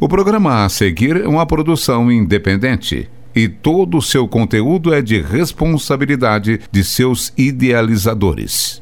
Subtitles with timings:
[0.00, 5.20] O programa a seguir é uma produção independente e todo o seu conteúdo é de
[5.20, 8.80] responsabilidade de seus idealizadores.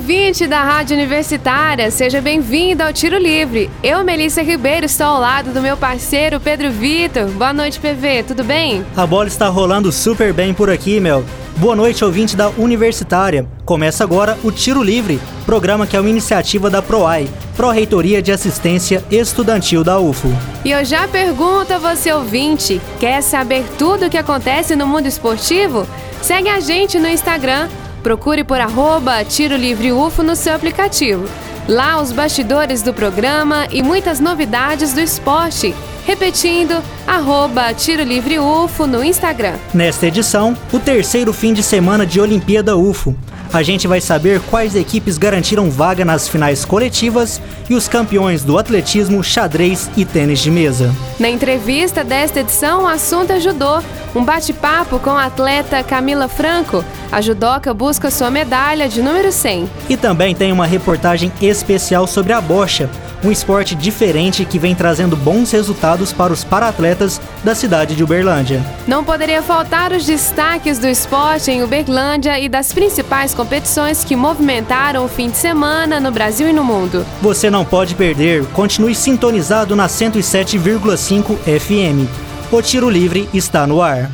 [0.00, 3.70] Ouvinte da Rádio Universitária, seja bem-vindo ao Tiro Livre.
[3.82, 7.26] Eu, Melissa Ribeiro, estou ao lado do meu parceiro Pedro Vitor.
[7.26, 8.82] Boa noite, PV, tudo bem?
[8.96, 11.22] A bola está rolando super bem por aqui, Mel.
[11.58, 13.46] Boa noite, ouvinte da Universitária.
[13.66, 19.04] Começa agora o Tiro Livre, programa que é uma iniciativa da PROAI, Pró-Reitoria de Assistência
[19.10, 20.30] Estudantil da UFO.
[20.64, 25.06] E eu já pergunto a você, ouvinte, quer saber tudo o que acontece no mundo
[25.06, 25.86] esportivo?
[26.22, 27.68] Segue a gente no Instagram,
[28.00, 31.28] procure por arroba Tiro Livre UFO no seu aplicativo.
[31.68, 35.74] Lá os bastidores do programa e muitas novidades do esporte.
[36.04, 39.54] Repetindo, arroba Tiro Livre UFO no Instagram.
[39.72, 43.14] Nesta edição, o terceiro fim de semana de Olimpíada UFO.
[43.52, 48.56] A gente vai saber quais equipes garantiram vaga nas finais coletivas e os campeões do
[48.56, 50.94] atletismo, xadrez e tênis de mesa.
[51.18, 53.82] Na entrevista desta edição, o assunto é judô.
[54.14, 56.84] Um bate-papo com a atleta Camila Franco.
[57.10, 59.68] A judoca busca sua medalha de número 100.
[59.88, 62.88] E também tem uma reportagem especial sobre a bocha,
[63.22, 68.64] um esporte diferente que vem trazendo bons resultados para os paratletas da cidade de Uberlândia.
[68.86, 75.04] Não poderia faltar os destaques do esporte em Uberlândia e das principais competições que movimentaram
[75.04, 77.04] o fim de semana no Brasil e no mundo.
[77.20, 82.08] Você não pode perder, continue sintonizado na 107,5 FM.
[82.52, 84.10] O Tiro Livre está no ar.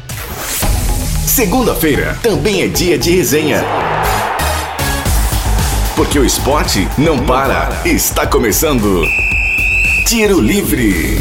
[1.26, 3.62] Segunda-feira também é dia de resenha.
[5.96, 7.70] Porque o esporte não para.
[7.86, 9.02] Está começando.
[10.06, 11.16] Tiro Livre.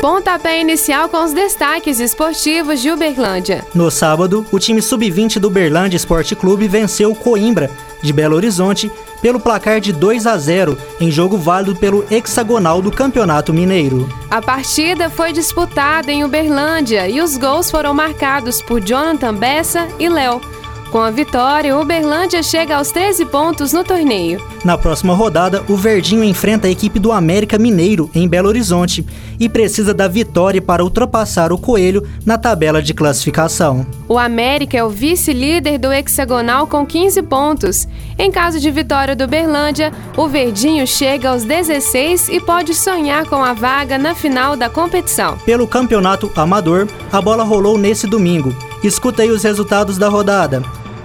[0.00, 3.64] Pontapé inicial com os destaques esportivos de Uberlândia.
[3.74, 7.68] No sábado, o time sub-20 do Uberlândia Esporte Clube venceu o Coimbra,
[8.00, 8.88] de Belo Horizonte,
[9.20, 14.08] pelo placar de 2 a 0 em jogo válido pelo hexagonal do Campeonato Mineiro.
[14.30, 20.08] A partida foi disputada em Uberlândia e os gols foram marcados por Jonathan Bessa e
[20.08, 20.40] Léo.
[20.94, 24.40] Com a vitória, o Uberlândia chega aos 13 pontos no torneio.
[24.64, 29.04] Na próxima rodada, o Verdinho enfrenta a equipe do América Mineiro, em Belo Horizonte,
[29.40, 33.84] e precisa da vitória para ultrapassar o Coelho na tabela de classificação.
[34.08, 37.88] O América é o vice-líder do hexagonal com 15 pontos.
[38.16, 43.42] Em caso de vitória do Uberlândia, o Verdinho chega aos 16 e pode sonhar com
[43.42, 45.36] a vaga na final da competição.
[45.38, 48.54] Pelo campeonato amador, a bola rolou nesse domingo.
[48.84, 50.62] Escuta aí os resultados da rodada.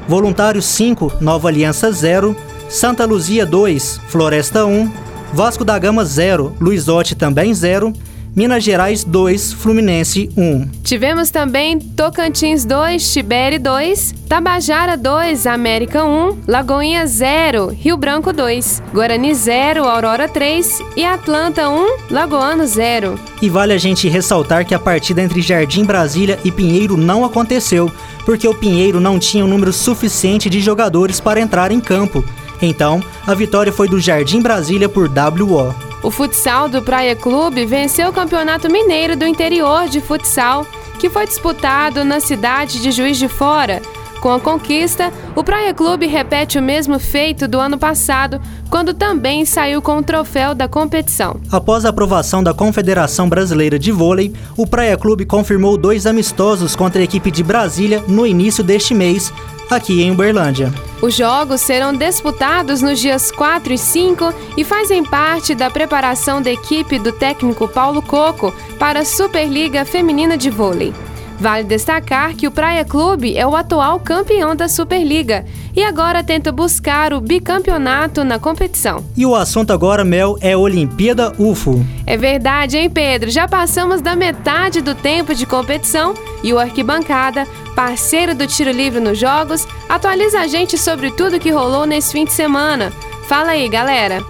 [0.09, 2.35] Voluntários 5, Nova Aliança 0,
[2.67, 4.91] Santa Luzia 2, Floresta 1,
[5.31, 7.93] Vasco da Gama 0, Luizote também 0,
[8.35, 10.69] Minas Gerais 2, Fluminense 1.
[10.83, 18.83] Tivemos também Tocantins 2, Tibere 2, Tabajara 2, América 1, Lagoinha 0, Rio Branco 2,
[18.93, 23.19] Guarani 0, Aurora 3 e Atlanta 1, Lagoano 0.
[23.41, 27.91] E vale a gente ressaltar que a partida entre Jardim Brasília e Pinheiro não aconteceu,
[28.25, 32.23] porque o Pinheiro não tinha um número suficiente de jogadores para entrar em campo.
[32.61, 35.88] Então, a vitória foi do Jardim Brasília por WO.
[36.01, 40.65] O futsal do Praia Clube venceu o Campeonato Mineiro do Interior de Futsal,
[40.97, 43.81] que foi disputado na cidade de Juiz de Fora.
[44.21, 49.45] Com a conquista, o Praia Clube repete o mesmo feito do ano passado, quando também
[49.45, 51.39] saiu com o troféu da competição.
[51.49, 56.99] Após a aprovação da Confederação Brasileira de Vôlei, o Praia Clube confirmou dois amistosos contra
[56.99, 59.31] a equipe de Brasília no início deste mês,
[59.69, 60.73] aqui em Uberlândia.
[61.01, 66.51] Os jogos serão disputados nos dias 4 e 5 e fazem parte da preparação da
[66.51, 70.93] equipe do técnico Paulo Coco para a Superliga Feminina de Vôlei.
[71.39, 76.51] Vale destacar que o Praia Clube é o atual campeão da Superliga e agora tenta
[76.51, 79.05] buscar o bicampeonato na competição.
[79.15, 81.85] E o assunto agora, Mel, é Olimpíada UFO.
[82.05, 83.29] É verdade, hein, Pedro?
[83.29, 86.13] Já passamos da metade do tempo de competição
[86.43, 91.51] e o Arquibancada, parceiro do Tiro Livre nos Jogos, atualiza a gente sobre tudo que
[91.51, 92.91] rolou nesse fim de semana.
[93.27, 94.21] Fala aí, galera!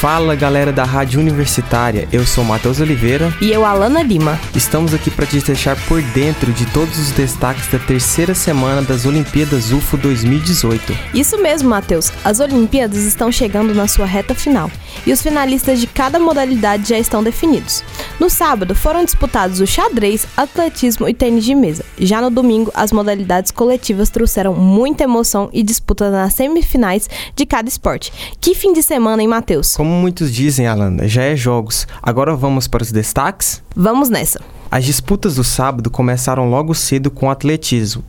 [0.00, 4.40] Fala galera da Rádio Universitária, eu sou Matheus Oliveira e eu Alana Lima.
[4.56, 9.04] Estamos aqui para te deixar por dentro de todos os destaques da terceira semana das
[9.04, 10.96] Olimpíadas UFO 2018.
[11.12, 12.10] Isso mesmo, Matheus.
[12.24, 14.70] As Olimpíadas estão chegando na sua reta final
[15.06, 17.82] e os finalistas de cada modalidade já estão definidos.
[18.18, 21.84] No sábado foram disputados o xadrez, atletismo e tênis de mesa.
[21.98, 27.68] Já no domingo, as modalidades coletivas trouxeram muita emoção e disputa nas semifinais de cada
[27.68, 28.12] esporte.
[28.40, 29.76] Que fim de semana, hein, Matheus?
[29.76, 31.86] Como muitos dizem, Alana, já é jogos.
[32.02, 33.62] Agora vamos para os destaques?
[33.74, 34.40] Vamos nessa.
[34.70, 38.04] As disputas do sábado começaram logo cedo com o atletismo.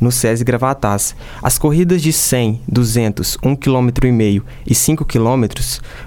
[0.00, 1.14] No SESI Gravatas.
[1.42, 5.44] As corridas de 100, 200, 1,5 km e 5 km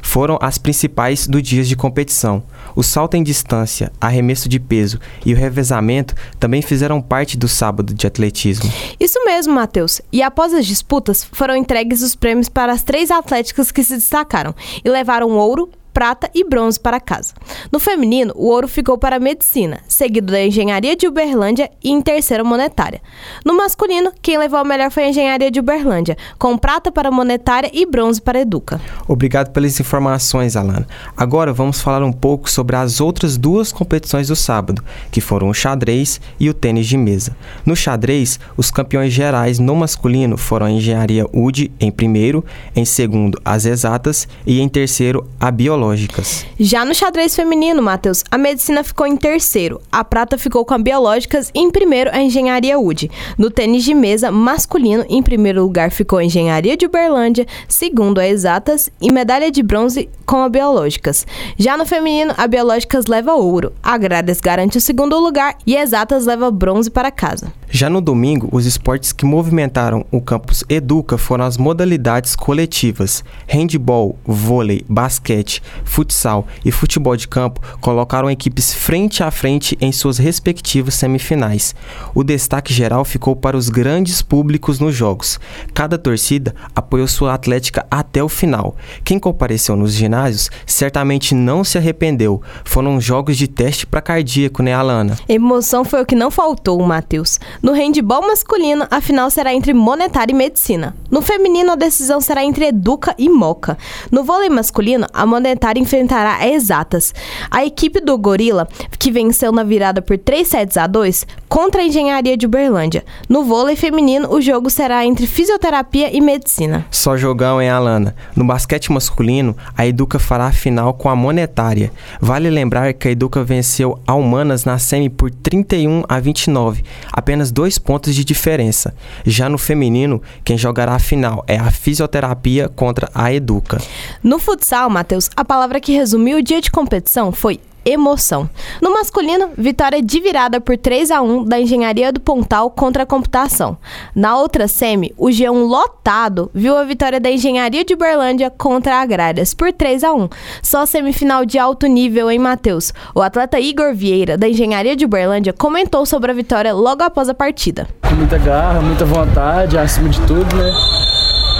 [0.01, 2.44] foram as principais do dias de competição.
[2.75, 7.94] O salto em distância, arremesso de peso e o revezamento também fizeram parte do sábado
[7.94, 8.71] de atletismo.
[9.00, 10.01] Isso mesmo, Matheus.
[10.12, 14.56] E após as disputas, foram entregues os prêmios para as três atléticas que se destacaram
[14.83, 15.69] e levaram ouro,
[16.00, 17.34] prata e bronze para casa.
[17.69, 22.01] No feminino, o ouro ficou para a medicina, seguido da engenharia de Uberlândia e em
[22.01, 23.01] terceira monetária.
[23.44, 27.69] No masculino, quem levou a melhor foi a engenharia de Uberlândia, com prata para monetária
[27.74, 28.80] e bronze para Educa.
[29.10, 30.88] Obrigado pelas informações, Alana.
[31.18, 34.81] Agora vamos falar um pouco sobre as outras duas competições do sábado,
[35.12, 37.36] que foram o xadrez e o tênis de mesa.
[37.66, 43.38] No xadrez, os campeões gerais no masculino foram a engenharia UD em primeiro, em segundo
[43.44, 46.45] as exatas e em terceiro a biológica biológicas.
[46.59, 50.77] Já no xadrez feminino, Matheus, a medicina ficou em terceiro, a prata ficou com a
[50.77, 53.09] biológicas e em primeiro a engenharia UD.
[53.38, 58.27] No tênis de mesa masculino, em primeiro lugar ficou a engenharia de Uberlândia, segundo a
[58.27, 61.25] exatas e medalha de bronze com a biológicas.
[61.57, 65.81] Já no feminino, a biológicas leva ouro, a agrárias garante o segundo lugar e a
[65.81, 67.51] exatas leva bronze para casa.
[67.71, 73.24] Já no domingo, os esportes que movimentaram o campus Educa foram as modalidades coletivas.
[73.47, 80.18] Handball, vôlei, basquete, futsal e futebol de campo colocaram equipes frente a frente em suas
[80.18, 81.75] respectivas semifinais.
[82.13, 85.39] O destaque geral ficou para os grandes públicos nos jogos.
[85.74, 88.75] Cada torcida apoiou sua atlética até o final.
[89.04, 92.42] Quem compareceu nos ginásios certamente não se arrependeu.
[92.63, 95.18] Foram jogos de teste para cardíaco, né, Alana?
[95.27, 97.39] Emoção foi o que não faltou, Matheus.
[97.62, 100.95] No handball masculino, a final será entre Monetária e Medicina.
[101.10, 103.77] No feminino, a decisão será entre Educa e Moca.
[104.12, 107.13] No vôlei masculino, a Monetária enfrentará a Exatas.
[107.50, 108.67] A equipe do Gorila,
[108.97, 113.03] que venceu na virada por 3 sets a 2, contra a Engenharia de Uberlândia.
[113.27, 116.85] No vôlei feminino, o jogo será entre Fisioterapia e Medicina.
[116.91, 118.15] Só jogão, hein, Alana?
[118.35, 121.91] No basquete masculino, a Educa fará a final com a Monetária.
[122.21, 126.83] Vale lembrar que a Educa venceu a Humanas na semi por 31 a 29.
[127.12, 128.94] Apenas apenas dois pontos de diferença.
[129.25, 133.81] Já no feminino, quem jogará a final é a fisioterapia contra a Educa.
[134.23, 138.48] No futsal, Matheus, a palavra que resumiu o dia de competição foi emoção.
[138.80, 143.06] No masculino, vitória de virada por 3 a 1 da Engenharia do Pontal contra a
[143.06, 143.75] computação.
[144.13, 149.01] Na outra semi, o G1 lotado viu a vitória da Engenharia de Berlândia contra a
[149.01, 150.30] Agrárias por 3 a 1.
[150.62, 152.94] Só semifinal de alto nível em Mateus.
[153.16, 157.34] O atleta Igor Vieira da Engenharia de Berlândia comentou sobre a vitória logo após a
[157.34, 157.88] partida.
[158.16, 160.72] Muita garra, muita vontade, acima de tudo, né?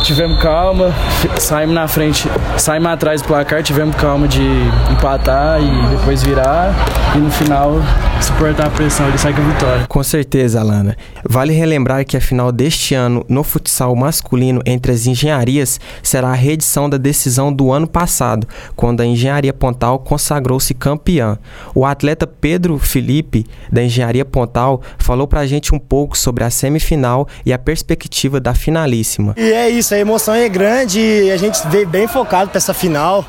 [0.04, 0.94] Tivemos calma,
[1.38, 4.44] saímos na frente, saímos atrás do placar, tivemos calma de
[4.92, 6.74] empatar e depois virar
[7.16, 7.74] e no final
[8.22, 9.86] suportar a pressão, ele sai com a vitória.
[9.88, 10.96] Com certeza, Alana.
[11.28, 16.36] Vale relembrar que a final deste ano no futsal masculino entre as engenharias será a
[16.36, 21.38] reedição da decisão do ano passado, quando a Engenharia Pontal consagrou-se campeã.
[21.74, 27.28] O atleta Pedro Felipe, da Engenharia Pontal, falou pra gente um pouco sobre a semifinal
[27.46, 29.34] e a perspectiva da finalíssima.
[29.38, 32.74] E é isso, a emoção é grande e a gente veio bem focado para essa
[32.74, 33.26] final.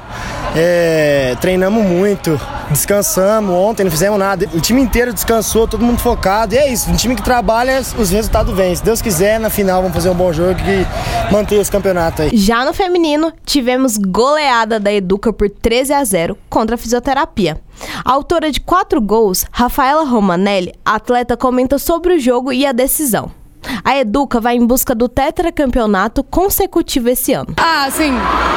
[0.57, 2.41] É, treinamos muito,
[2.71, 4.49] descansamos ontem, não fizemos nada.
[4.53, 6.55] O time inteiro descansou, todo mundo focado.
[6.55, 8.75] E é isso, um time que trabalha, os resultados vêm.
[8.75, 12.31] Se Deus quiser, na final vamos fazer um bom jogo e manter esse campeonato aí.
[12.33, 17.61] Já no feminino, tivemos goleada da Educa por 13 a 0 contra a fisioterapia.
[18.05, 23.40] A autora de quatro gols, Rafaela Romanelli, atleta, comenta sobre o jogo e a decisão.
[23.85, 27.55] A Educa vai em busca do tetracampeonato consecutivo esse ano.
[27.57, 28.13] Ah, sim.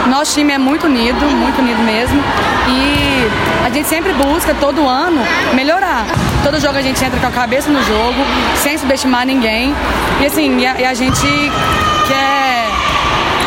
[0.10, 2.22] Nosso time é muito unido, muito unido mesmo.
[2.70, 5.22] E a gente sempre busca, todo ano,
[5.54, 6.06] melhorar.
[6.44, 8.20] Todo jogo a gente entra com a cabeça no jogo,
[8.58, 9.74] sem subestimar ninguém.
[10.22, 11.28] E assim, e a, e a gente
[12.08, 12.53] quer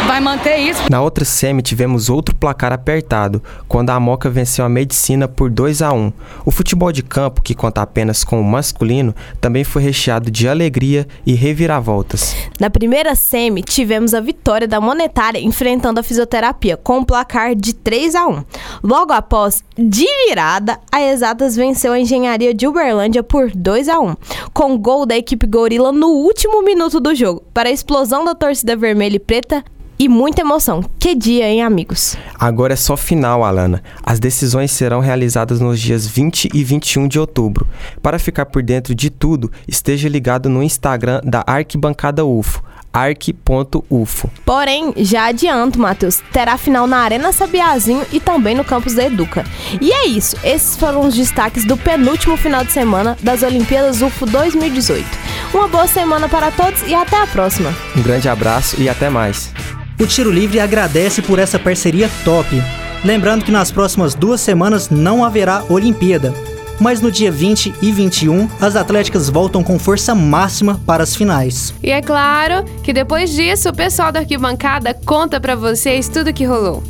[0.06, 0.80] vai manter isso.
[0.90, 5.82] Na outra semi tivemos outro placar apertado, quando a Moca venceu a Medicina por 2
[5.82, 6.12] a 1.
[6.44, 11.06] O futebol de campo, que conta apenas com o masculino, também foi recheado de alegria
[11.26, 12.36] e reviravoltas.
[12.60, 17.74] Na primeira semi, tivemos a vitória da Monetária enfrentando a fisioterapia com um placar de
[17.74, 18.44] 3 a 1.
[18.82, 24.16] Logo após, de virada, a Exatas venceu a Engenharia de Uberlândia por 2 a 1,
[24.54, 28.76] com gol da equipe Gorila no último minuto do jogo, para a explosão da torcida
[28.76, 29.64] vermelha e preta
[29.98, 30.84] e muita emoção.
[30.98, 32.16] Que dia, hein, amigos?
[32.38, 33.82] Agora é só final, Alana.
[34.02, 37.66] As decisões serão realizadas nos dias 20 e 21 de outubro.
[38.02, 42.62] Para ficar por dentro de tudo, esteja ligado no Instagram da Arquibancada UFO
[42.96, 44.30] arc.ufo.
[44.44, 49.44] Porém, já adianto, Matheus, terá final na Arena Sabiazinho e também no campus da Educa.
[49.80, 54.24] E é isso, esses foram os destaques do penúltimo final de semana das Olimpíadas UFO
[54.24, 55.04] 2018.
[55.52, 57.74] Uma boa semana para todos e até a próxima.
[57.94, 59.52] Um grande abraço e até mais.
[59.98, 62.62] O Tiro Livre agradece por essa parceria top.
[63.02, 66.34] Lembrando que nas próximas duas semanas não haverá Olimpíada,
[66.78, 71.72] mas no dia 20 e 21 as atléticas voltam com força máxima para as finais.
[71.82, 76.44] E é claro que depois disso o pessoal da arquibancada conta para vocês tudo que
[76.44, 76.82] rolou.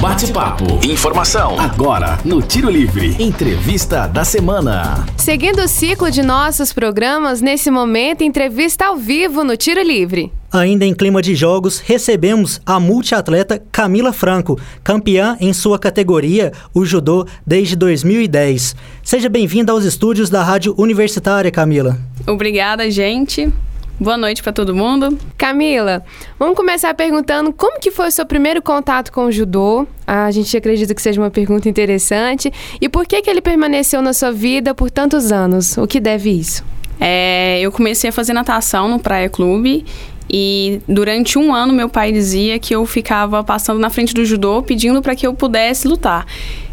[0.00, 0.78] Bate-papo.
[0.86, 1.58] Informação.
[1.58, 3.16] Agora, no Tiro Livre.
[3.18, 5.04] Entrevista da semana.
[5.16, 10.30] Seguindo o ciclo de nossos programas, nesse momento, entrevista ao vivo no Tiro Livre.
[10.52, 16.84] Ainda em clima de jogos, recebemos a multiatleta Camila Franco, campeã em sua categoria, o
[16.84, 18.76] judô, desde 2010.
[19.02, 21.98] Seja bem-vinda aos estúdios da Rádio Universitária, Camila.
[22.24, 23.52] Obrigada, gente.
[24.00, 25.18] Boa noite para todo mundo.
[25.36, 26.04] Camila,
[26.38, 29.88] vamos começar perguntando como que foi o seu primeiro contato com o judô?
[30.06, 32.52] A gente acredita que seja uma pergunta interessante.
[32.80, 35.76] E por que que ele permaneceu na sua vida por tantos anos?
[35.76, 36.64] O que deve isso?
[37.00, 39.84] É, eu comecei a fazer natação no Praia Clube
[40.30, 44.62] e durante um ano meu pai dizia que eu ficava passando na frente do judô
[44.62, 46.24] pedindo para que eu pudesse lutar.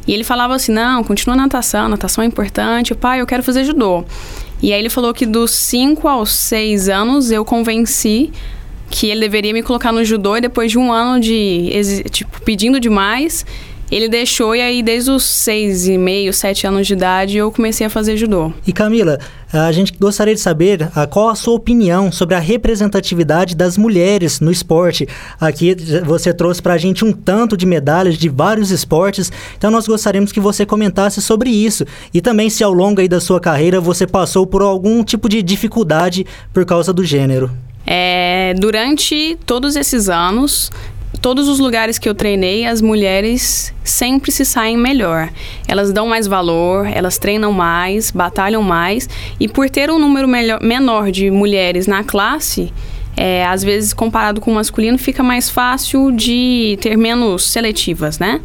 [0.07, 2.93] E ele falava assim: não, continua natação, natação é importante.
[2.93, 4.05] Pai, eu quero fazer judô.
[4.61, 8.31] E aí ele falou que dos 5 aos 6 anos eu convenci
[8.89, 12.79] que ele deveria me colocar no judô e depois de um ano de tipo, pedindo
[12.79, 13.45] demais,
[13.91, 17.85] ele deixou e aí desde os seis e meio, sete anos de idade eu comecei
[17.85, 18.51] a fazer judô.
[18.65, 19.19] E Camila,
[19.53, 24.39] a gente gostaria de saber a, qual a sua opinião sobre a representatividade das mulheres
[24.39, 25.07] no esporte.
[25.39, 29.87] Aqui você trouxe para a gente um tanto de medalhas de vários esportes, então nós
[29.87, 31.85] gostaríamos que você comentasse sobre isso.
[32.13, 35.41] E também se ao longo aí da sua carreira você passou por algum tipo de
[35.41, 37.51] dificuldade por causa do gênero.
[37.87, 40.71] É, durante todos esses anos,
[41.25, 45.27] todos os lugares que eu treinei, as mulheres sempre se saem melhor.
[45.67, 49.09] Elas dão mais valor, elas treinam mais, batalham mais.
[49.39, 52.71] E por ter um número melhor, menor de mulheres na classe,
[53.17, 58.39] é, às vezes comparado com o masculino, fica mais fácil de ter menos seletivas, né?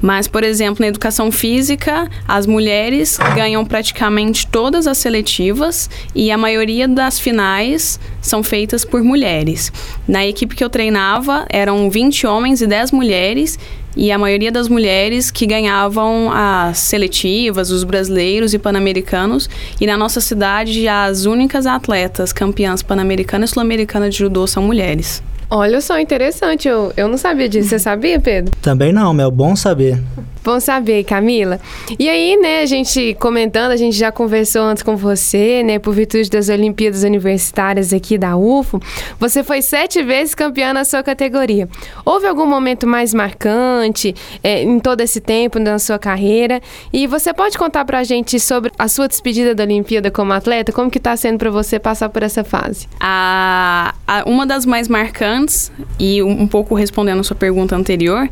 [0.00, 6.38] Mas, por exemplo, na educação física, as mulheres ganham praticamente todas as seletivas e a
[6.38, 9.72] maioria das finais são feitas por mulheres.
[10.08, 13.58] Na equipe que eu treinava, eram 20 homens e 10 mulheres.
[13.96, 19.50] E a maioria das mulheres que ganhavam as seletivas, os brasileiros e pan-americanos.
[19.80, 25.20] E na nossa cidade, as únicas atletas campeãs pan-americanas e sul-americanas de judô são mulheres.
[25.50, 26.68] Olha só, interessante.
[26.68, 27.70] Eu, eu não sabia disso.
[27.70, 28.54] Você sabia, Pedro?
[28.62, 29.30] Também não, Mel.
[29.30, 30.00] Bom saber.
[30.42, 31.60] Bom saber, Camila.
[31.98, 35.94] E aí, né, a gente comentando, a gente já conversou antes com você, né, por
[35.94, 38.80] virtude das Olimpíadas Universitárias aqui da UFO,
[39.18, 41.68] você foi sete vezes campeã na sua categoria.
[42.04, 46.60] Houve algum momento mais marcante é, em todo esse tempo na sua carreira?
[46.92, 50.72] E você pode contar pra gente sobre a sua despedida da Olimpíada como atleta?
[50.72, 52.88] Como que tá sendo para você passar por essa fase?
[52.98, 58.28] A, a, uma das mais marcantes, e um, um pouco respondendo a sua pergunta anterior,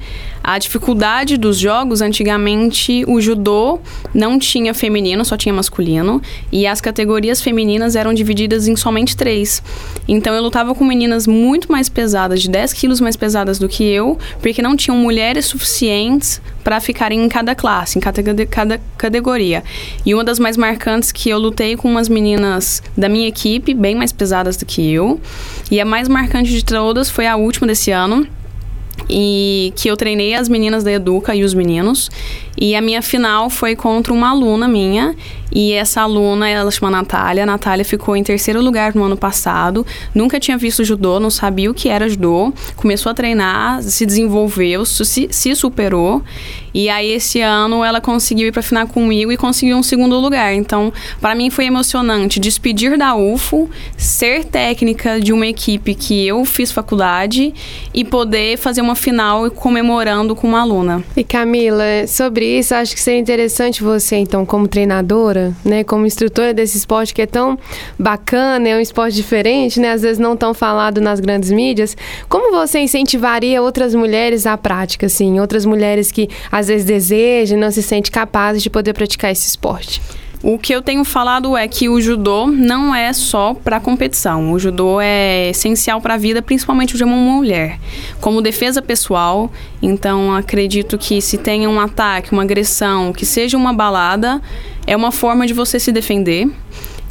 [0.49, 3.79] a dificuldade dos jogos antigamente o judô
[4.15, 6.23] não tinha feminino, só tinha masculino.
[6.51, 9.63] E as categorias femininas eram divididas em somente três.
[10.09, 13.85] Então eu lutava com meninas muito mais pesadas, de 10 quilos mais pesadas do que
[13.85, 19.63] eu, porque não tinham mulheres suficientes para ficarem em cada classe, em cada, cada categoria.
[20.07, 23.95] E uma das mais marcantes que eu lutei com umas meninas da minha equipe, bem
[23.95, 25.21] mais pesadas do que eu.
[25.71, 28.27] E a mais marcante de todas foi a última desse ano
[29.09, 32.11] e que eu treinei as meninas da Educa e os meninos.
[32.61, 35.15] E a minha final foi contra uma aluna minha.
[35.51, 37.45] E essa aluna, ela chama Natália.
[37.45, 39.87] A Natália ficou em terceiro lugar no ano passado.
[40.15, 42.53] Nunca tinha visto judô, não sabia o que era judô.
[42.77, 46.23] Começou a treinar, se desenvolveu, se, se superou.
[46.75, 50.53] E aí esse ano ela conseguiu ir para final comigo e conseguiu um segundo lugar.
[50.55, 56.45] Então, para mim foi emocionante despedir da UFO, ser técnica de uma equipe que eu
[56.45, 57.55] fiz faculdade
[57.95, 61.03] e poder fazer uma final comemorando com uma aluna.
[61.17, 66.55] E Camila, sobre isso, acho que seria interessante você, então, como treinadora, né, como instrutora
[66.55, 67.59] desse esporte que é tão
[67.99, 71.97] bacana, é um esporte diferente, né, às vezes não tão falado nas grandes mídias,
[72.29, 77.71] como você incentivaria outras mulheres à prática, assim, outras mulheres que às vezes desejam, não
[77.71, 80.01] se sentem capazes de poder praticar esse esporte?
[80.41, 84.53] O que eu tenho falado é que o judô não é só para competição.
[84.53, 87.81] O judô é essencial para a vida, principalmente de uma mulher,
[88.21, 89.51] como defesa pessoal.
[89.83, 94.41] Então, acredito que se tenha um ataque, uma agressão, que seja uma balada,
[94.87, 96.49] é uma forma de você se defender.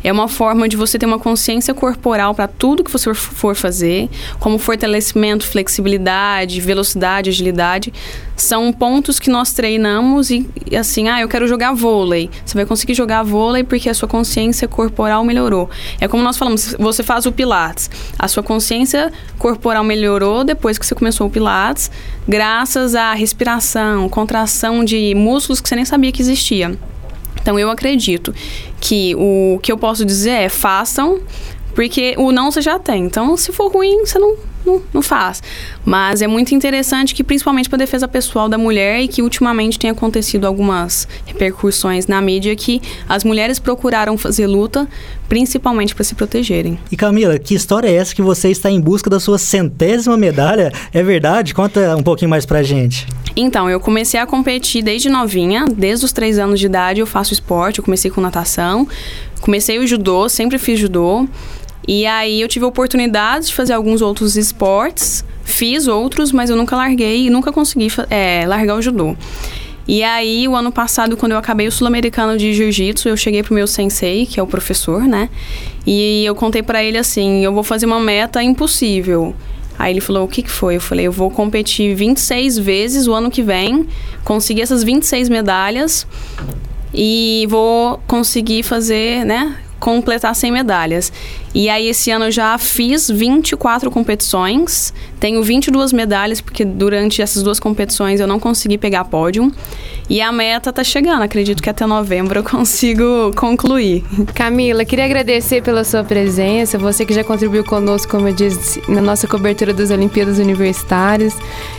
[0.03, 4.09] É uma forma de você ter uma consciência corporal para tudo que você for fazer,
[4.39, 7.93] como fortalecimento, flexibilidade, velocidade, agilidade.
[8.35, 12.29] São pontos que nós treinamos e, assim, ah, eu quero jogar vôlei.
[12.45, 15.69] Você vai conseguir jogar vôlei porque a sua consciência corporal melhorou.
[15.99, 17.89] É como nós falamos, você faz o Pilates.
[18.17, 21.89] A sua consciência corporal melhorou depois que você começou o Pilates,
[22.27, 26.77] graças à respiração, contração de músculos que você nem sabia que existia.
[27.47, 28.35] Então eu acredito
[28.77, 31.21] que o que eu posso dizer é façam,
[31.77, 33.05] porque o não você já tem.
[33.05, 35.43] Então, se for ruim, você não, não, não faz.
[35.85, 39.77] Mas é muito interessante que, principalmente para a defesa pessoal da mulher, e que ultimamente
[39.77, 44.87] tem acontecido algumas repercussões na mídia que as mulheres procuraram fazer luta
[45.29, 46.79] principalmente para se protegerem.
[46.91, 50.71] E Camila, que história é essa que você está em busca da sua centésima medalha?
[50.91, 51.53] É verdade?
[51.53, 53.05] Conta um pouquinho mais pra gente.
[53.35, 57.33] Então, eu comecei a competir desde novinha, desde os três anos de idade eu faço
[57.33, 58.87] esporte, eu comecei com natação,
[59.41, 61.27] comecei o judô, sempre fiz judô.
[61.87, 66.55] E aí eu tive a oportunidade de fazer alguns outros esportes, fiz outros, mas eu
[66.57, 69.15] nunca larguei e nunca consegui é, largar o judô.
[69.87, 73.53] E aí, o ano passado, quando eu acabei o Sul-Americano de Jiu-Jitsu, eu cheguei pro
[73.53, 75.29] meu sensei, que é o professor, né?
[75.85, 79.33] E eu contei para ele assim: eu vou fazer uma meta impossível.
[79.79, 80.75] Aí ele falou: o que, que foi?
[80.75, 83.87] Eu falei: eu vou competir 26 vezes o ano que vem,
[84.25, 86.05] conseguir essas 26 medalhas
[86.93, 89.55] e vou conseguir fazer, né?
[89.79, 91.11] completar 100 medalhas.
[91.57, 97.41] E aí esse ano eu já fiz 24 competições, tenho 22 medalhas porque durante essas
[97.41, 99.51] duas competições eu não consegui pegar pódio.
[100.07, 104.05] E a meta tá chegando, acredito que até novembro eu consigo concluir.
[104.35, 109.01] Camila, queria agradecer pela sua presença, você que já contribuiu conosco, como eu disse, na
[109.01, 111.35] nossa cobertura das Olimpíadas Universitárias.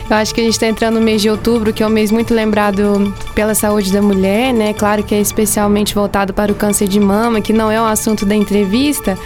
[0.09, 2.11] Eu acho que a gente está entrando no mês de outubro, que é um mês
[2.11, 4.73] muito lembrado pela saúde da mulher, né?
[4.73, 8.25] Claro que é especialmente voltado para o câncer de mama, que não é um assunto
[8.25, 9.17] da entrevista,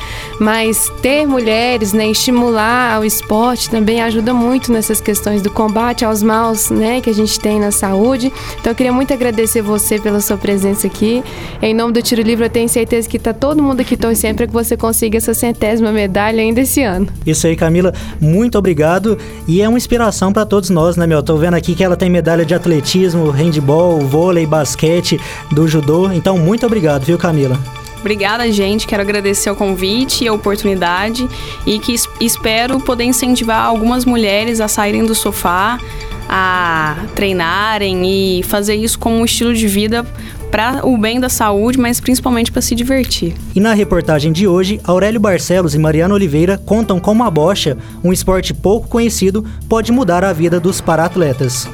[0.43, 6.21] mas ter mulheres, né, estimular o esporte também ajuda muito nessas questões do combate aos
[6.21, 8.31] maus, né, que a gente tem na saúde.
[8.59, 11.23] Então eu queria muito agradecer você pela sua presença aqui.
[11.62, 14.47] Em nome do Tiro Livre, eu tenho certeza que está todo mundo aqui torcendo para
[14.47, 17.07] que você consiga essa centésima medalha ainda esse ano.
[17.25, 17.93] Isso aí, Camila.
[18.19, 19.17] Muito obrigado.
[19.47, 21.23] E é uma inspiração para todos nós, né, meu?
[21.23, 25.17] Tô vendo aqui que ela tem medalha de atletismo, handball, vôlei, basquete,
[25.53, 26.12] do judô.
[26.12, 27.58] Então, muito obrigado, viu, Camila?
[28.03, 28.85] Obrigada, gente.
[28.85, 31.25] Quero agradecer o convite e a oportunidade
[31.65, 35.79] e que espero poder incentivar algumas mulheres a saírem do sofá,
[36.27, 40.05] a treinarem e fazer isso como um estilo de vida
[40.51, 43.33] para o bem da saúde, mas principalmente para se divertir.
[43.55, 48.11] E na reportagem de hoje, Aurélio Barcelos e Mariana Oliveira contam como a bocha, um
[48.11, 51.69] esporte pouco conhecido, pode mudar a vida dos paratletas.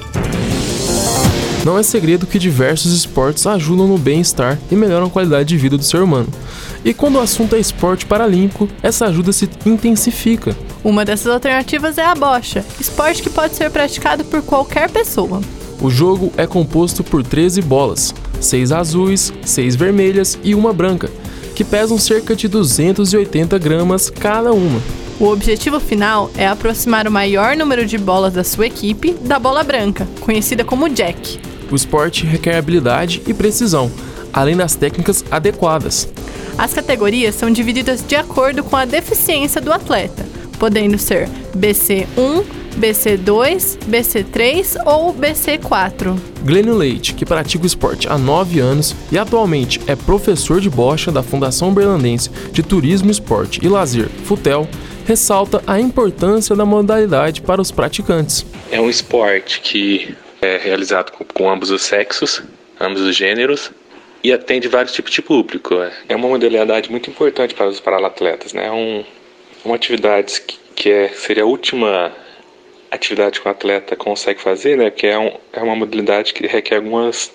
[1.66, 5.78] Não é segredo que diversos esportes ajudam no bem-estar e melhoram a qualidade de vida
[5.78, 6.30] do ser humano.
[6.86, 10.56] E quando o assunto é esporte paralímpico, essa ajuda se intensifica.
[10.84, 15.42] Uma dessas alternativas é a bocha, esporte que pode ser praticado por qualquer pessoa.
[15.82, 21.10] O jogo é composto por 13 bolas, 6 azuis, 6 vermelhas e uma branca,
[21.56, 24.82] que pesam cerca de 280 gramas cada uma.
[25.20, 29.62] O objetivo final é aproximar o maior número de bolas da sua equipe da bola
[29.62, 31.49] branca, conhecida como jack.
[31.72, 33.92] O esporte requer habilidade e precisão,
[34.34, 36.08] além das técnicas adequadas.
[36.58, 40.26] As categorias são divididas de acordo com a deficiência do atleta,
[40.60, 42.44] podendo ser BC1,
[42.78, 46.18] BC2, BC3 ou BC4.
[46.44, 51.12] Glênio Leite, que pratica o esporte há 9 anos e atualmente é professor de bocha
[51.12, 54.68] da Fundação Berlandense de Turismo, Esporte e Lazer, FUTEL,
[55.06, 58.46] ressalta a importância da modalidade para os praticantes.
[58.72, 62.42] É um esporte que é realizado com, com ambos os sexos,
[62.80, 63.72] ambos os gêneros,
[64.24, 65.76] e atende vários tipos de público.
[66.08, 68.68] É uma modalidade muito importante para os paraatletas, né?
[68.68, 69.04] É um,
[69.64, 72.12] uma atividade que, que é, seria a última
[72.92, 74.90] atividade que um atleta consegue fazer, né?
[74.90, 77.32] Porque é, um, é uma modalidade que requer algumas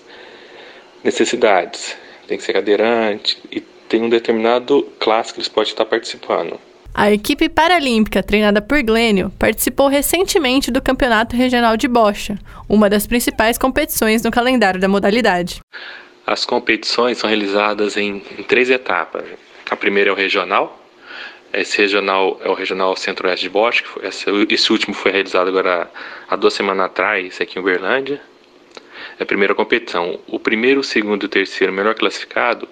[1.03, 1.95] necessidades.
[2.27, 6.59] Tem que ser cadeirante e tem um determinado classe que eles podem estar participando.
[6.97, 13.05] A equipe paralímpica, treinada por Glênio, participou recentemente do Campeonato Regional de Bocha, uma das
[13.05, 15.59] principais competições no calendário da modalidade.
[16.25, 19.25] As competições são realizadas em, em três etapas.
[19.69, 20.81] A primeira é o regional.
[21.51, 23.83] Esse regional é o Regional Centro-Oeste de Bocha.
[24.01, 25.91] Esse, esse, último foi realizado agora
[26.29, 28.21] há duas semanas atrás, aqui em Uberlândia.
[29.19, 30.17] É a primeira competição.
[30.27, 32.69] O primeiro, segundo e terceiro melhor classificado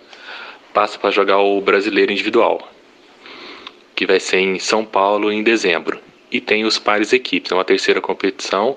[0.74, 2.73] passa para jogar o brasileiro individual
[4.04, 5.98] que vai ser em São Paulo em dezembro.
[6.30, 8.76] E tem os pares equipes, é uma terceira competição,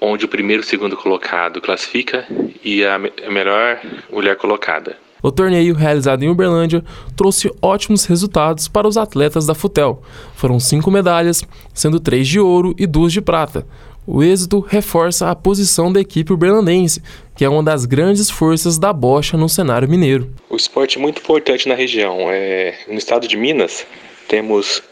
[0.00, 2.26] onde o primeiro e segundo colocado classifica
[2.64, 4.96] e a melhor mulher colocada.
[5.22, 6.82] O torneio, realizado em Uberlândia,
[7.16, 10.02] trouxe ótimos resultados para os atletas da Futel.
[10.34, 13.64] Foram cinco medalhas, sendo três de ouro e duas de prata.
[14.10, 17.02] O êxito reforça a posição da equipe uberlandense,
[17.36, 20.32] que é uma das grandes forças da bocha no cenário mineiro.
[20.48, 22.16] O esporte é muito importante na região.
[22.30, 23.86] É, no estado de Minas,
[24.26, 24.82] temos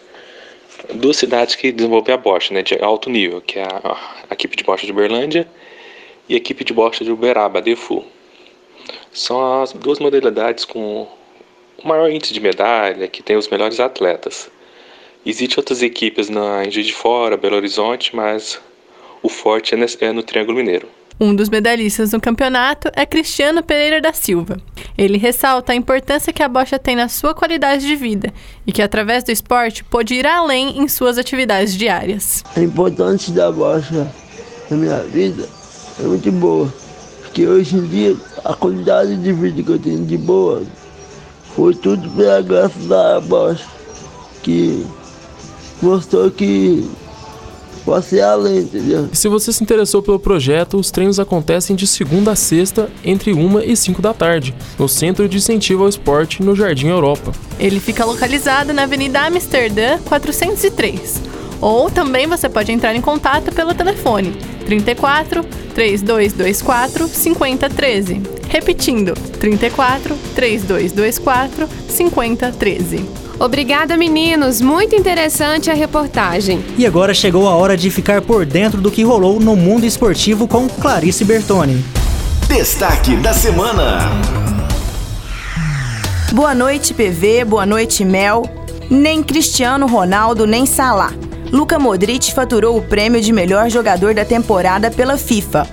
[0.92, 3.96] duas cidades que desenvolvem a bocha né, de alto nível, que é a,
[4.28, 5.48] a equipe de bocha de Uberlândia
[6.28, 8.04] e a equipe de bocha de Uberaba, DEFU.
[9.14, 11.08] São as duas modalidades com
[11.82, 14.50] o maior índice de medalha, que tem os melhores atletas.
[15.24, 18.60] Existem outras equipes na, em de Fora, Belo Horizonte, mas
[19.26, 20.88] o forte é, é no Triângulo Mineiro.
[21.18, 24.58] Um dos medalhistas no campeonato é Cristiano Pereira da Silva.
[24.96, 28.32] Ele ressalta a importância que a bocha tem na sua qualidade de vida
[28.66, 32.44] e que, através do esporte, pode ir além em suas atividades diárias.
[32.54, 34.06] A importância da bocha
[34.70, 35.48] na minha vida
[35.98, 36.72] é muito boa,
[37.22, 40.62] porque hoje em dia a qualidade de vida que eu tenho de boa
[41.54, 43.66] foi tudo pela graça da bocha,
[44.42, 44.86] que
[45.82, 46.86] mostrou que
[47.86, 49.08] posso ir além, entendeu?
[49.12, 53.32] E se você se interessou pelo projeto, os treinos acontecem de segunda a sexta, entre
[53.32, 57.32] 1 e 5 da tarde, no Centro de Incentivo ao Esporte, no Jardim Europa.
[57.58, 61.22] Ele fica localizado na Avenida Amsterdã 403.
[61.60, 65.42] Ou também você pode entrar em contato pelo telefone 34
[65.74, 68.20] 3224 5013.
[68.48, 73.25] Repetindo, 34 3224 5013.
[73.38, 74.60] Obrigada, meninos.
[74.60, 76.64] Muito interessante a reportagem.
[76.78, 80.48] E agora chegou a hora de ficar por dentro do que rolou no mundo esportivo
[80.48, 81.84] com Clarice Bertoni.
[82.48, 83.98] Destaque da semana.
[86.32, 87.44] Boa noite, PV.
[87.44, 88.42] Boa noite, Mel.
[88.90, 91.12] Nem Cristiano Ronaldo, nem Salah.
[91.52, 95.66] Luka Modric faturou o prêmio de melhor jogador da temporada pela FIFA.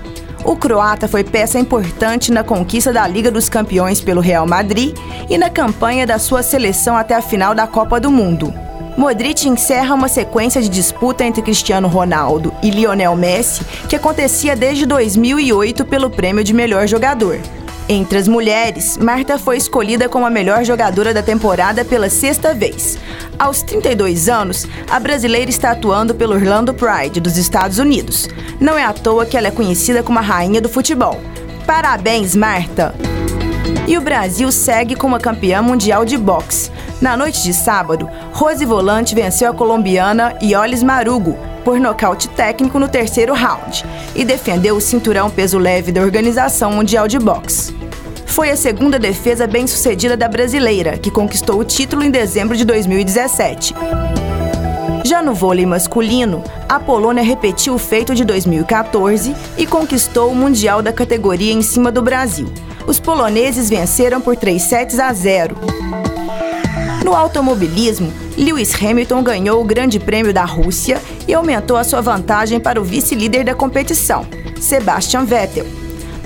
[0.44, 4.94] O croata foi peça importante na conquista da Liga dos Campeões pelo Real Madrid
[5.30, 8.52] e na campanha da sua seleção até a final da Copa do Mundo.
[8.94, 14.84] Modric encerra uma sequência de disputa entre Cristiano Ronaldo e Lionel Messi que acontecia desde
[14.84, 17.40] 2008 pelo prêmio de melhor jogador.
[17.86, 22.96] Entre as mulheres, Marta foi escolhida como a melhor jogadora da temporada pela sexta vez.
[23.38, 28.26] Aos 32 anos, a brasileira está atuando pelo Orlando Pride dos Estados Unidos.
[28.58, 31.20] Não é à toa que ela é conhecida como a rainha do futebol.
[31.66, 32.94] Parabéns, Marta!
[33.86, 36.70] E o Brasil segue como a campeã mundial de boxe.
[37.02, 42.88] Na noite de sábado, Rose Volante venceu a colombiana Iolis Marugo por nocaute técnico no
[42.88, 47.74] terceiro round e defendeu o cinturão peso leve da Organização Mundial de Boxe.
[48.26, 53.74] Foi a segunda defesa bem-sucedida da brasileira, que conquistou o título em dezembro de 2017.
[55.04, 60.82] Já no vôlei masculino, a Polônia repetiu o feito de 2014 e conquistou o Mundial
[60.82, 62.48] da categoria em cima do Brasil.
[62.86, 65.56] Os poloneses venceram por 3 sets a 0.
[67.04, 72.58] No automobilismo, Lewis Hamilton ganhou o Grande Prêmio da Rússia e aumentou a sua vantagem
[72.58, 74.26] para o vice-líder da competição,
[74.58, 75.66] Sebastian Vettel.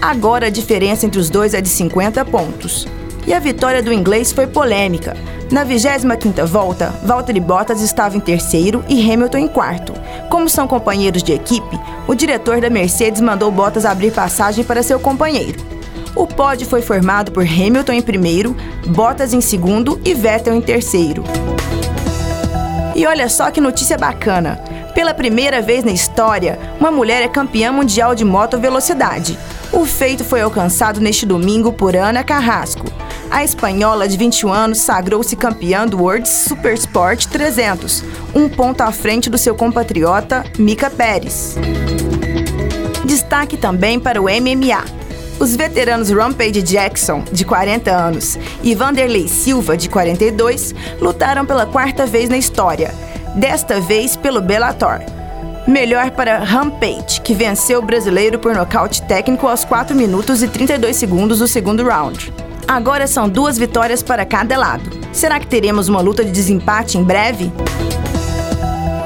[0.01, 2.87] Agora a diferença entre os dois é de 50 pontos.
[3.27, 5.17] E a vitória do inglês foi polêmica.
[5.51, 9.93] Na 25ª volta, Valtteri Bottas estava em terceiro e Hamilton em quarto.
[10.31, 15.01] Como são companheiros de equipe, o diretor da Mercedes mandou Bottas abrir passagem para seu
[15.01, 15.78] companheiro.
[16.19, 18.57] O pódio foi formado por Hamilton em primeiro,
[18.89, 21.23] Bottas em segundo e Vettel em terceiro.
[22.97, 24.61] E olha só que notícia bacana!
[24.97, 29.39] Pela primeira vez na história, uma mulher é campeã mundial de moto velocidade.
[29.73, 32.87] O feito foi alcançado neste domingo por Ana Carrasco.
[33.31, 38.03] A espanhola de 21 anos sagrou-se campeã do World Super Sport 300,
[38.35, 41.57] um ponto à frente do seu compatriota Mika Pérez.
[43.05, 44.98] Destaque também para o MMA.
[45.41, 52.07] Os veteranos Rampage Jackson, de 40 anos, e Vanderlei Silva, de 42, lutaram pela quarta
[52.07, 52.93] vez na história,
[53.37, 55.01] desta vez pelo Bellator.
[55.67, 60.97] Melhor para Rampage, que venceu o brasileiro por nocaute técnico aos 4 minutos e 32
[60.97, 62.33] segundos do segundo round.
[62.67, 64.91] Agora são duas vitórias para cada lado.
[65.13, 67.53] Será que teremos uma luta de desempate em breve?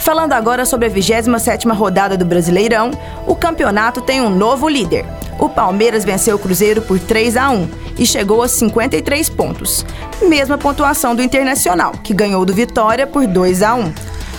[0.01, 2.90] Falando agora sobre a 27ª rodada do Brasileirão,
[3.27, 5.05] o campeonato tem um novo líder.
[5.42, 9.85] O Palmeiras venceu o Cruzeiro por 3 a 1 e chegou a 53 pontos,
[10.22, 13.92] mesma pontuação do Internacional, que ganhou do Vitória por 2 a 1.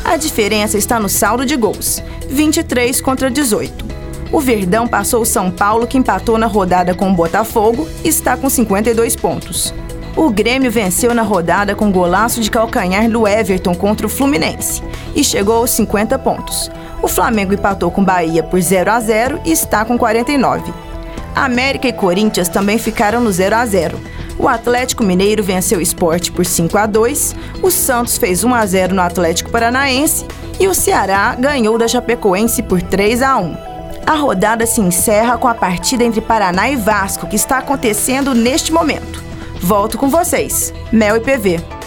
[0.06, 3.86] A diferença está no saldo de gols, 23 contra 18.
[4.32, 8.38] O Verdão passou o São Paulo, que empatou na rodada com o Botafogo, e está
[8.38, 9.74] com 52 pontos.
[10.16, 14.82] O Grêmio venceu na rodada com golaço de calcanhar do Everton contra o Fluminense
[15.14, 16.72] e chegou aos 50 pontos.
[17.02, 20.93] O Flamengo empatou com Bahia por 0 a 0 e está com 49.
[21.36, 24.00] América e Corinthians também ficaram no 0 a 0.
[24.38, 28.66] O Atlético Mineiro venceu o Esporte por 5 a 2, o Santos fez 1 a
[28.66, 30.26] 0 no Atlético Paranaense
[30.60, 33.58] e o Ceará ganhou da Chapecoense por 3 a 1.
[34.06, 38.72] A rodada se encerra com a partida entre Paraná e Vasco, que está acontecendo neste
[38.72, 39.24] momento.
[39.62, 41.83] Volto com vocês, Mel e PV.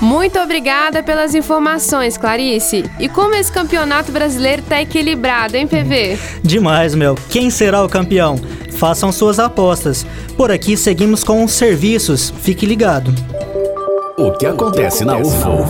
[0.00, 2.90] Muito obrigada pelas informações, Clarice.
[2.98, 6.18] E como esse campeonato brasileiro tá equilibrado, hein, PV?
[6.42, 7.16] Demais, Mel.
[7.28, 8.40] Quem será o campeão?
[8.78, 10.06] Façam suas apostas.
[10.36, 12.32] Por aqui seguimos com os serviços.
[12.40, 13.14] Fique ligado.
[14.16, 15.64] O que acontece na UFO?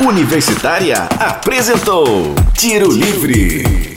[0.00, 3.87] Universitária apresentou Tiro Livre.